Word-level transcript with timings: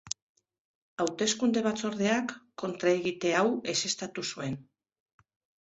Hauteskunde 1.03 1.63
batzordeak 1.67 2.33
kontra-egite 2.63 3.37
hau 3.43 3.47
ezeztatu 3.75 4.29
zuen. 4.31 4.61